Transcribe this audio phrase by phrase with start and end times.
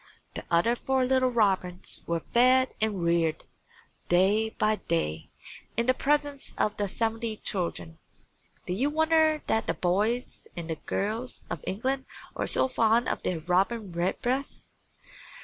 [0.33, 3.43] The other four little robins were fed and reared,
[4.09, 5.29] day by day,
[5.77, 7.99] in the presence of the seventy children.
[8.65, 13.41] Do you wonder that the boys and girls of England are so fond of their
[13.41, 14.69] Robin Redbreast?